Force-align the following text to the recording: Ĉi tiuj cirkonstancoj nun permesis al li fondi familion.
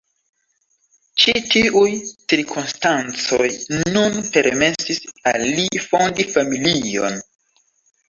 Ĉi 1.23 1.35
tiuj 1.55 1.83
cirkonstancoj 2.33 3.51
nun 3.93 4.19
permesis 4.33 5.05
al 5.35 5.49
li 5.63 5.87
fondi 5.89 6.31
familion. 6.37 7.25